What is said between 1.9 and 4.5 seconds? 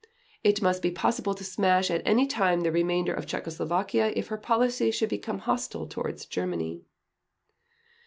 at any time the remainder of Czechoslovakia if her